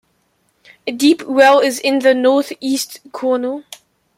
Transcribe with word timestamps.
A 0.87 0.91
deep 0.91 1.21
well 1.27 1.59
is 1.59 1.77
in 1.77 1.99
the 1.99 2.15
northeast 2.15 3.01
corner. 3.11 3.65